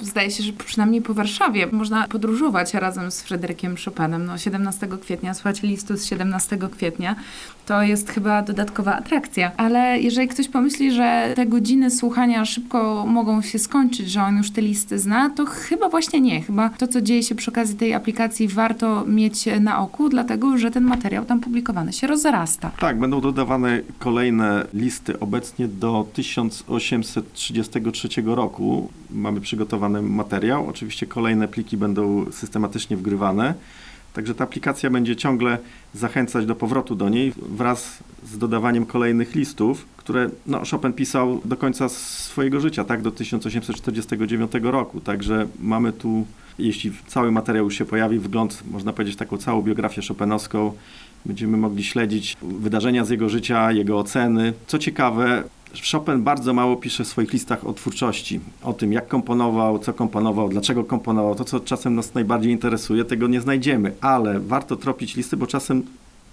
zdaje 0.00 0.30
się, 0.30 0.42
że 0.42 0.52
przynajmniej 0.52 1.02
po 1.02 1.14
Warszawie 1.14 1.66
można 1.72 2.08
podróżować 2.08 2.74
razem 2.74 3.10
z 3.10 3.22
Fryderykiem 3.22 3.76
Chopinem. 3.84 4.26
No, 4.26 4.38
17 4.38 4.88
kwietnia, 5.02 5.34
słuchać 5.34 5.62
listu 5.62 5.96
z 5.96 6.04
17 6.04 6.58
kwietnia, 6.76 7.16
to 7.66 7.82
jest 7.82 8.10
chyba 8.10 8.42
dodatkowa 8.42 8.96
atrakcja. 8.96 9.52
Ale 9.56 10.00
jeżeli 10.00 10.28
ktoś 10.28 10.48
pomyśli, 10.48 10.92
że 10.92 11.32
te 11.36 11.46
godziny 11.46 11.90
słuchania 11.90 12.44
szybko 12.44 13.06
mogą 13.06 13.42
się 13.42 13.58
skończyć, 13.58 14.10
że 14.10 14.22
on 14.22 14.36
już 14.36 14.50
te 14.50 14.62
listy 14.62 14.98
zna, 14.98 15.30
to 15.30 15.46
chyba 15.46 15.88
właśnie 15.88 16.20
nie. 16.20 16.42
Chyba 16.42 16.68
to, 16.68 16.88
co 16.88 17.00
dzieje 17.00 17.22
się 17.22 17.34
przy 17.34 17.50
okazji 17.50 17.76
tej 17.76 17.94
aplikacji, 17.94 18.48
warto 18.48 19.04
mieć 19.06 19.44
na 19.60 19.78
oku, 19.80 20.08
dlatego 20.08 20.58
że 20.58 20.70
ten 20.70 20.84
materiał 20.84 21.24
tam 21.24 21.40
publikowany 21.40 21.92
się 21.92 22.06
rozrasta. 22.06 22.70
Tak, 22.80 22.98
będą 22.98 23.20
dodawane 23.20 23.80
kolejne 23.98 24.66
listy 24.74 25.20
obecnie 25.20 25.68
do 25.68 26.06
1833 26.12 28.08
roku. 28.24 28.88
Mamy 29.10 29.40
przygotowane 29.40 29.87
materiał. 29.88 30.66
Oczywiście 30.68 31.06
kolejne 31.06 31.48
pliki 31.48 31.76
będą 31.76 32.32
systematycznie 32.32 32.96
wgrywane. 32.96 33.54
Także 34.12 34.34
ta 34.34 34.44
aplikacja 34.44 34.90
będzie 34.90 35.16
ciągle 35.16 35.58
zachęcać 35.94 36.46
do 36.46 36.54
powrotu 36.54 36.94
do 36.94 37.08
niej 37.08 37.32
wraz 37.48 37.98
z 38.24 38.38
dodawaniem 38.38 38.86
kolejnych 38.86 39.34
listów, 39.34 39.86
które 39.96 40.30
no, 40.46 40.62
Chopin 40.70 40.92
pisał 40.92 41.40
do 41.44 41.56
końca 41.56 41.88
swojego 41.88 42.60
życia, 42.60 42.84
tak, 42.84 43.02
do 43.02 43.10
1849 43.10 44.52
roku. 44.62 45.00
Także 45.00 45.46
mamy 45.60 45.92
tu, 45.92 46.26
jeśli 46.58 46.92
cały 47.06 47.32
materiał 47.32 47.64
już 47.64 47.74
się 47.74 47.84
pojawi, 47.84 48.18
wgląd, 48.18 48.62
można 48.70 48.92
powiedzieć, 48.92 49.16
taką 49.16 49.36
całą 49.38 49.62
biografię 49.62 50.02
Chopinowską. 50.08 50.72
Będziemy 51.26 51.56
mogli 51.56 51.84
śledzić 51.84 52.36
wydarzenia 52.42 53.04
z 53.04 53.10
jego 53.10 53.28
życia, 53.28 53.72
jego 53.72 53.98
oceny. 53.98 54.52
Co 54.66 54.78
ciekawe, 54.78 55.44
Chopin 55.92 56.22
bardzo 56.22 56.54
mało 56.54 56.76
pisze 56.76 57.04
w 57.04 57.08
swoich 57.08 57.32
listach 57.32 57.66
o 57.66 57.72
twórczości, 57.72 58.40
o 58.62 58.72
tym 58.72 58.92
jak 58.92 59.08
komponował, 59.08 59.78
co 59.78 59.92
komponował, 59.92 60.48
dlaczego 60.48 60.84
komponował. 60.84 61.34
To, 61.34 61.44
co 61.44 61.60
czasem 61.60 61.94
nas 61.94 62.14
najbardziej 62.14 62.52
interesuje, 62.52 63.04
tego 63.04 63.28
nie 63.28 63.40
znajdziemy, 63.40 63.92
ale 64.00 64.40
warto 64.40 64.76
tropić 64.76 65.16
listy, 65.16 65.36
bo 65.36 65.46
czasem 65.46 65.82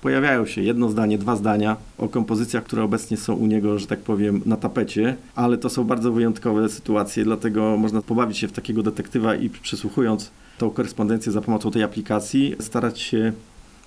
pojawiają 0.01 0.45
się 0.45 0.61
jedno 0.61 0.89
zdanie, 0.89 1.17
dwa 1.17 1.35
zdania 1.35 1.77
o 1.97 2.09
kompozycjach, 2.09 2.63
które 2.63 2.83
obecnie 2.83 3.17
są 3.17 3.33
u 3.33 3.45
niego, 3.45 3.79
że 3.79 3.87
tak 3.87 3.99
powiem, 3.99 4.41
na 4.45 4.57
tapecie, 4.57 5.15
ale 5.35 5.57
to 5.57 5.69
są 5.69 5.83
bardzo 5.83 6.11
wyjątkowe 6.11 6.69
sytuacje, 6.69 7.23
dlatego 7.23 7.77
można 7.77 8.01
pobawić 8.01 8.37
się 8.37 8.47
w 8.47 8.51
takiego 8.51 8.83
detektywa 8.83 9.35
i 9.35 9.49
przysłuchując 9.49 10.31
tą 10.57 10.69
korespondencję 10.69 11.31
za 11.31 11.41
pomocą 11.41 11.71
tej 11.71 11.83
aplikacji, 11.83 12.55
starać 12.59 12.99
się 12.99 13.33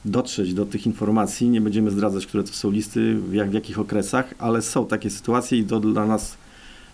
dotrzeć 0.05 0.55
do 0.55 0.67
tych 0.67 0.87
informacji. 0.87 1.49
Nie 1.49 1.61
będziemy 1.61 1.91
zdradzać, 1.91 2.27
które 2.27 2.43
to 2.43 2.53
są 2.53 2.71
listy, 2.71 3.17
jak, 3.33 3.51
w 3.51 3.55
jakich 3.55 3.79
okresach, 3.79 4.35
ale 4.39 4.63
są 4.63 4.87
takie 4.87 5.11
sytuacje 5.11 5.59
i 5.59 5.65
to 5.65 5.81
dla 5.81 6.07
nas 6.07 6.37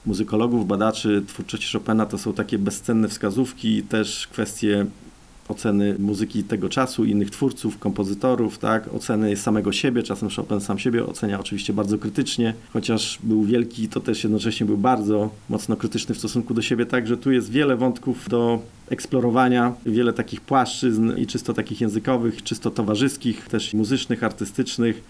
muzykologów, 0.07 0.67
badaczy 0.67 1.23
twórczości 1.27 1.79
Chopina 1.79 2.07
to 2.07 2.19
są 2.19 2.33
takie 2.33 2.59
bezcenne 2.59 3.09
wskazówki, 3.09 3.83
też 3.83 4.27
kwestie 4.27 4.87
oceny 5.49 5.95
muzyki 5.99 6.45
tego 6.45 6.69
czasu, 6.69 7.05
innych 7.05 7.31
twórców, 7.31 7.79
kompozytorów, 7.79 8.59
tak, 8.59 8.95
oceny 8.95 9.37
samego 9.37 9.73
siebie, 9.73 10.03
czasem 10.03 10.29
Chopin 10.31 10.61
sam 10.61 10.79
siebie 10.79 11.07
ocenia 11.07 11.41
oczywiście 11.41 11.73
bardzo 11.73 11.99
krytycznie, 11.99 12.55
chociaż 12.73 13.19
był 13.23 13.45
wielki, 13.45 13.89
to 13.89 14.01
też 14.01 14.25
jednocześnie 14.25 14.67
był 14.67 14.77
bardzo 14.77 15.31
mocno 15.49 15.77
krytyczny 15.77 16.15
w 16.15 16.19
stosunku 16.19 16.55
do 16.55 16.63
siebie, 16.63 16.87
także 16.87 17.17
tu 17.17 17.33
jest 17.33 17.51
wiele 17.51 17.77
wątków 17.77 18.29
do 18.29 18.63
eksplorowania, 18.91 19.75
wiele 19.87 20.13
takich 20.13 20.41
płaszczyzn 20.41 21.13
i 21.17 21.27
czysto 21.27 21.55
takich 21.55 21.81
językowych, 21.81 22.43
czysto 22.43 22.71
towarzyskich, 22.71 23.49
też 23.49 23.75
muzycznych, 23.75 24.25
artystycznych, 24.25 25.03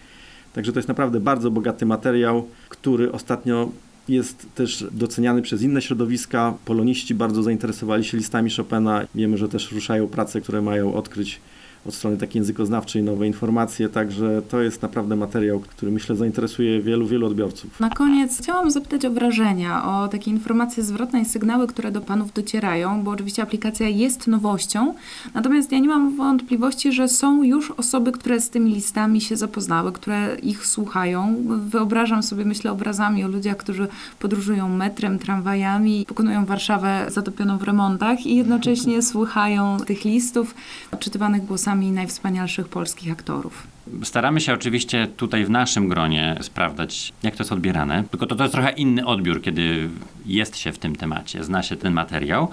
także 0.52 0.72
to 0.72 0.78
jest 0.78 0.88
naprawdę 0.88 1.20
bardzo 1.20 1.50
bogaty 1.50 1.86
materiał, 1.86 2.46
który 2.68 3.12
ostatnio 3.12 3.70
jest 4.08 4.46
też 4.54 4.86
doceniany 4.92 5.42
przez 5.42 5.62
inne 5.62 5.82
środowiska. 5.82 6.54
Poloniści 6.64 7.14
bardzo 7.14 7.42
zainteresowali 7.42 8.04
się 8.04 8.16
listami 8.16 8.50
Chopina. 8.50 9.06
Wiemy, 9.14 9.36
że 9.36 9.48
też 9.48 9.72
ruszają 9.72 10.08
prace, 10.08 10.40
które 10.40 10.62
mają 10.62 10.94
odkryć 10.94 11.40
od 11.86 11.94
strony 11.94 12.16
takiej 12.16 12.40
językoznawczej 12.40 13.02
nowe 13.02 13.26
informacje, 13.26 13.88
także 13.88 14.42
to 14.48 14.60
jest 14.60 14.82
naprawdę 14.82 15.16
materiał, 15.16 15.60
który 15.60 15.92
myślę 15.92 16.16
zainteresuje 16.16 16.82
wielu, 16.82 17.06
wielu 17.06 17.26
odbiorców. 17.26 17.80
Na 17.80 17.90
koniec 17.90 18.38
chciałam 18.38 18.70
zapytać 18.70 19.04
o 19.04 19.10
wrażenia, 19.10 19.84
o 19.84 20.08
takie 20.08 20.30
informacje 20.30 20.82
zwrotne 20.82 21.20
i 21.20 21.24
sygnały, 21.24 21.66
które 21.66 21.92
do 21.92 22.00
Panów 22.00 22.32
docierają, 22.32 23.02
bo 23.02 23.10
oczywiście 23.10 23.42
aplikacja 23.42 23.88
jest 23.88 24.26
nowością, 24.26 24.94
natomiast 25.34 25.72
ja 25.72 25.78
nie 25.78 25.88
mam 25.88 26.16
wątpliwości, 26.16 26.92
że 26.92 27.08
są 27.08 27.42
już 27.42 27.70
osoby, 27.70 28.12
które 28.12 28.40
z 28.40 28.50
tymi 28.50 28.74
listami 28.74 29.20
się 29.20 29.36
zapoznały, 29.36 29.92
które 29.92 30.36
ich 30.42 30.66
słuchają. 30.66 31.36
Wyobrażam 31.68 32.22
sobie, 32.22 32.44
myślę 32.44 32.72
obrazami 32.72 33.24
o 33.24 33.28
ludziach, 33.28 33.56
którzy 33.56 33.88
podróżują 34.18 34.68
metrem, 34.68 35.18
tramwajami, 35.18 36.04
pokonują 36.08 36.44
Warszawę 36.44 37.06
zatopioną 37.08 37.58
w 37.58 37.62
remontach 37.62 38.26
i 38.26 38.36
jednocześnie 38.36 39.02
słuchają 39.02 39.76
tych 39.86 40.04
listów 40.04 40.54
odczytywanych 40.92 41.44
głosami 41.44 41.73
głosami 41.74 41.92
najwspanialszych 41.92 42.68
polskich 42.68 43.12
aktorów. 43.12 43.66
Staramy 44.02 44.40
się 44.40 44.54
oczywiście 44.54 45.06
tutaj 45.06 45.44
w 45.44 45.50
naszym 45.50 45.88
gronie 45.88 46.36
sprawdzać, 46.40 47.12
jak 47.22 47.36
to 47.36 47.42
jest 47.42 47.52
odbierane, 47.52 48.04
tylko 48.10 48.26
to, 48.26 48.34
to 48.34 48.44
jest 48.44 48.54
trochę 48.54 48.70
inny 48.70 49.06
odbiór, 49.06 49.42
kiedy 49.42 49.88
jest 50.26 50.56
się 50.56 50.72
w 50.72 50.78
tym 50.78 50.96
temacie, 50.96 51.44
zna 51.44 51.62
się 51.62 51.76
ten 51.76 51.92
materiał. 51.92 52.48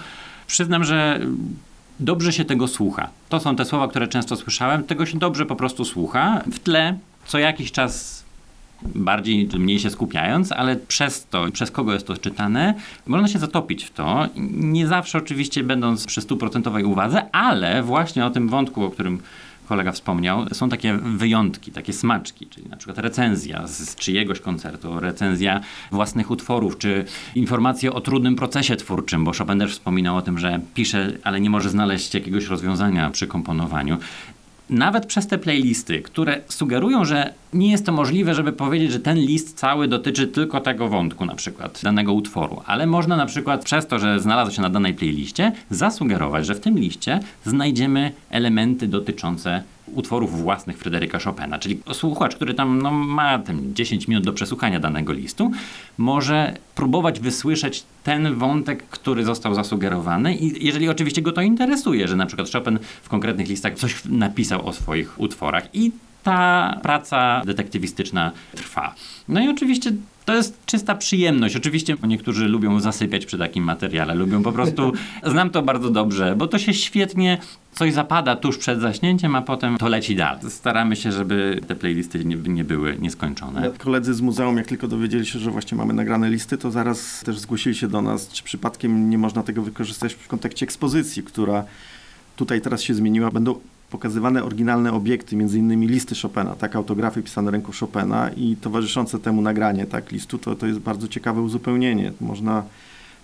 Przyznam, 0.47 0.83
że 0.83 1.19
dobrze 1.99 2.33
się 2.33 2.45
tego 2.45 2.67
słucha. 2.67 3.09
To 3.29 3.39
są 3.39 3.55
te 3.55 3.65
słowa, 3.65 3.87
które 3.87 4.07
często 4.07 4.35
słyszałem, 4.35 4.83
tego 4.83 5.05
się 5.05 5.19
dobrze 5.19 5.45
po 5.45 5.55
prostu 5.55 5.85
słucha. 5.85 6.41
W 6.51 6.59
tle 6.59 6.97
co 7.25 7.39
jakiś 7.39 7.71
czas 7.71 8.23
bardziej, 8.95 9.49
mniej 9.59 9.79
się 9.79 9.89
skupiając, 9.89 10.51
ale 10.51 10.75
przez 10.75 11.27
to, 11.27 11.45
przez 11.53 11.71
kogo 11.71 11.93
jest 11.93 12.07
to 12.07 12.17
czytane, 12.17 12.73
można 13.07 13.27
się 13.27 13.39
zatopić 13.39 13.83
w 13.83 13.91
to. 13.91 14.27
Nie 14.51 14.87
zawsze 14.87 15.17
oczywiście 15.17 15.63
będąc 15.63 16.05
przy 16.05 16.21
stuprocentowej 16.21 16.83
uwadze, 16.83 17.31
ale 17.31 17.83
właśnie 17.83 18.25
o 18.25 18.29
tym 18.29 18.49
wątku, 18.49 18.83
o 18.83 18.89
którym 18.89 19.19
kolega 19.71 19.91
wspomniał, 19.91 20.45
są 20.53 20.69
takie 20.69 20.93
wyjątki, 20.93 21.71
takie 21.71 21.93
smaczki, 21.93 22.47
czyli 22.47 22.69
na 22.69 22.77
przykład 22.77 22.97
recenzja 22.97 23.67
z 23.67 23.95
czyjegoś 23.95 24.39
koncertu, 24.39 24.99
recenzja 24.99 25.61
własnych 25.91 26.31
utworów, 26.31 26.77
czy 26.77 27.05
informacje 27.35 27.93
o 27.93 28.01
trudnym 28.01 28.35
procesie 28.35 28.75
twórczym, 28.75 29.23
bo 29.23 29.31
Chopin 29.33 29.59
też 29.59 29.71
wspominał 29.71 30.17
o 30.17 30.21
tym, 30.21 30.37
że 30.39 30.59
pisze, 30.73 31.11
ale 31.23 31.41
nie 31.41 31.49
może 31.49 31.69
znaleźć 31.69 32.13
jakiegoś 32.13 32.45
rozwiązania 32.45 33.09
przy 33.09 33.27
komponowaniu 33.27 33.97
nawet 34.71 35.05
przez 35.05 35.27
te 35.27 35.37
playlisty, 35.37 36.01
które 36.01 36.41
sugerują, 36.47 37.05
że 37.05 37.33
Nie 37.53 37.71
jest 37.71 37.85
to 37.85 37.91
możliwe, 37.91 38.35
żeby 38.35 38.53
powiedzieć, 38.53 38.91
że 38.91 38.99
ten 38.99 39.17
list 39.17 39.57
cały 39.57 39.87
dotyczy 39.87 40.27
tylko 40.27 40.59
tego 40.59 40.87
wątku, 40.87 41.25
na 41.25 41.35
przykład 41.35 41.79
danego 41.83 42.13
utworu, 42.13 42.61
ale 42.65 42.85
można 42.85 43.17
na 43.17 43.25
przykład 43.25 43.63
przez 43.63 43.87
to, 43.87 43.99
że 43.99 44.19
znalazł 44.19 44.51
się 44.51 44.61
na 44.61 44.69
danej 44.69 44.93
playliście, 44.93 45.51
zasugerować, 45.69 46.45
że 46.45 46.55
w 46.55 46.59
tym 46.59 46.79
liście 46.79 47.19
znajdziemy 47.45 48.11
elementy 48.29 48.87
dotyczące 48.87 49.63
utworów 49.93 50.41
własnych 50.41 50.77
Fryderyka 50.77 51.19
Chopina. 51.19 51.59
Czyli 51.59 51.79
słuchacz, 51.93 52.35
który 52.35 52.53
tam 52.53 52.81
no, 52.81 52.91
ma 52.91 53.39
ten 53.39 53.75
10 53.75 54.07
minut 54.07 54.23
do 54.23 54.33
przesłuchania 54.33 54.79
danego 54.79 55.13
listu, 55.13 55.51
może 55.97 56.57
próbować 56.75 57.19
wysłyszeć 57.19 57.83
ten 58.03 58.35
wątek, 58.35 58.83
który 58.87 59.25
został 59.25 59.55
zasugerowany 59.55 60.35
i 60.35 60.65
jeżeli 60.65 60.89
oczywiście 60.89 61.21
go 61.21 61.31
to 61.31 61.41
interesuje, 61.41 62.07
że 62.07 62.15
na 62.15 62.25
przykład 62.25 62.51
Chopin 62.51 62.79
w 63.01 63.09
konkretnych 63.09 63.47
listach 63.47 63.73
coś 63.73 64.05
napisał 64.05 64.67
o 64.67 64.73
swoich 64.73 65.19
utworach 65.19 65.75
i 65.75 65.91
ta 66.23 66.79
praca 66.83 67.41
detektywistyczna 67.45 68.31
trwa. 68.55 68.95
No 69.27 69.41
i 69.41 69.49
oczywiście 69.49 69.91
to 70.25 70.35
jest 70.35 70.65
czysta 70.65 70.95
przyjemność. 70.95 71.55
Oczywiście 71.55 71.97
niektórzy 72.07 72.47
lubią 72.47 72.79
zasypiać 72.79 73.25
przy 73.25 73.37
takim 73.37 73.63
materiale, 73.63 74.15
lubią 74.15 74.43
po 74.43 74.51
prostu, 74.51 74.91
znam 75.31 75.49
to 75.49 75.61
bardzo 75.61 75.89
dobrze, 75.89 76.35
bo 76.35 76.47
to 76.47 76.59
się 76.59 76.73
świetnie 76.73 77.37
coś 77.71 77.93
zapada 77.93 78.35
tuż 78.35 78.57
przed 78.57 78.81
zaśnięciem, 78.81 79.35
a 79.35 79.41
potem 79.41 79.77
to 79.77 79.89
leci 79.89 80.15
dalej. 80.15 80.41
Staramy 80.49 80.95
się, 80.95 81.11
żeby 81.11 81.61
te 81.67 81.75
playlisty 81.75 82.25
nie, 82.25 82.35
nie 82.35 82.63
były 82.63 82.97
nieskończone. 82.99 83.71
Koledzy 83.77 84.13
z 84.13 84.21
muzeum, 84.21 84.57
jak 84.57 84.67
tylko 84.67 84.87
dowiedzieli 84.87 85.25
się, 85.25 85.39
że 85.39 85.51
właśnie 85.51 85.77
mamy 85.77 85.93
nagrane 85.93 86.29
listy, 86.29 86.57
to 86.57 86.71
zaraz 86.71 87.23
też 87.25 87.39
zgłosili 87.39 87.75
się 87.75 87.87
do 87.87 88.01
nas, 88.01 88.27
czy 88.27 88.43
przypadkiem 88.43 89.09
nie 89.09 89.17
można 89.17 89.43
tego 89.43 89.61
wykorzystać 89.61 90.13
w 90.13 90.27
kontekście 90.27 90.63
ekspozycji, 90.63 91.23
która 91.23 91.63
tutaj 92.35 92.61
teraz 92.61 92.81
się 92.81 92.93
zmieniła. 92.93 93.31
Będą 93.31 93.55
pokazywane 93.91 94.43
oryginalne 94.43 94.93
obiekty, 94.93 95.35
między 95.35 95.59
innymi 95.59 95.87
listy 95.87 96.15
Chopina, 96.21 96.55
tak, 96.55 96.75
autografy 96.75 97.23
pisane 97.23 97.51
ręką 97.51 97.71
Chopina 97.79 98.29
i 98.37 98.55
towarzyszące 98.55 99.19
temu 99.19 99.41
nagranie, 99.41 99.85
tak, 99.85 100.11
listu, 100.11 100.37
to, 100.37 100.55
to 100.55 100.67
jest 100.67 100.79
bardzo 100.79 101.07
ciekawe 101.07 101.41
uzupełnienie. 101.41 102.11
Można 102.21 102.63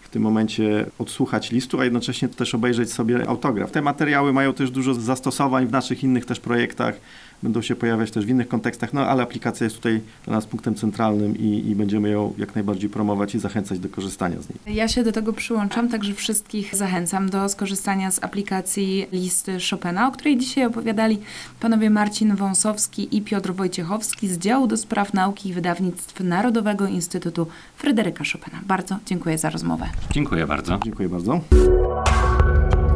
w 0.01 0.09
tym 0.09 0.21
momencie 0.21 0.85
odsłuchać 0.99 1.51
listu, 1.51 1.79
a 1.79 1.83
jednocześnie 1.83 2.27
też 2.27 2.55
obejrzeć 2.55 2.93
sobie 2.93 3.29
autograf. 3.29 3.71
Te 3.71 3.81
materiały 3.81 4.33
mają 4.33 4.53
też 4.53 4.71
dużo 4.71 4.93
zastosowań 4.93 5.67
w 5.67 5.71
naszych 5.71 6.03
innych 6.03 6.25
też 6.25 6.39
projektach, 6.39 6.99
będą 7.43 7.61
się 7.61 7.75
pojawiać 7.75 8.11
też 8.11 8.25
w 8.25 8.29
innych 8.29 8.47
kontekstach, 8.47 8.93
no 8.93 9.01
ale 9.01 9.23
aplikacja 9.23 9.63
jest 9.63 9.75
tutaj 9.75 10.01
dla 10.25 10.33
nas 10.33 10.45
punktem 10.45 10.75
centralnym 10.75 11.37
i, 11.37 11.69
i 11.69 11.75
będziemy 11.75 12.09
ją 12.09 12.33
jak 12.37 12.55
najbardziej 12.55 12.89
promować 12.89 13.35
i 13.35 13.39
zachęcać 13.39 13.79
do 13.79 13.89
korzystania 13.89 14.37
z 14.41 14.49
niej. 14.49 14.75
Ja 14.75 14.87
się 14.87 15.03
do 15.03 15.11
tego 15.11 15.33
przyłączam, 15.33 15.89
także 15.89 16.13
wszystkich 16.13 16.75
zachęcam 16.75 17.29
do 17.29 17.49
skorzystania 17.49 18.11
z 18.11 18.23
aplikacji 18.23 19.07
listy 19.11 19.57
Chopina, 19.71 20.07
o 20.07 20.11
której 20.11 20.37
dzisiaj 20.37 20.65
opowiadali 20.65 21.19
panowie 21.59 21.89
Marcin 21.89 22.35
Wąsowski 22.35 23.17
i 23.17 23.21
Piotr 23.21 23.53
Wojciechowski 23.53 24.27
z 24.27 24.37
działu 24.37 24.67
do 24.67 24.77
spraw 24.77 25.13
nauki 25.13 25.49
i 25.49 25.53
wydawnictw 25.53 26.19
Narodowego 26.19 26.87
Instytutu 26.87 27.47
Fryderyka 27.77 28.23
Chopina. 28.33 28.59
Bardzo 28.65 28.97
dziękuję 29.05 29.37
za 29.37 29.49
rozmowę. 29.49 29.85
Dziękuję 30.11 30.47
bardzo. 30.47 30.79
Dziękuję 30.83 31.09
bardzo. 31.09 31.39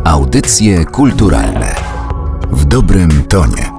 Audycje 0.06 0.86
kulturalne 0.86 1.76
w 2.52 2.66
dobrym 2.66 3.24
tonie. 3.24 3.71